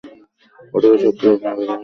[0.73, 1.79] ওটাতে সক্রিয় আগ্নেয়গিরি আছে।